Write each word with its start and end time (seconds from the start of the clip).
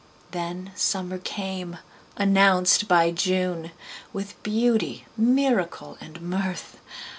Then 0.31 0.71
summer 0.75 1.19
came, 1.19 1.77
announced 2.17 2.87
by 2.87 3.11
June, 3.11 3.69
With 4.11 4.41
beauty, 4.41 5.05
miracle 5.15 5.95
and 6.01 6.19
mirth. 6.19 6.77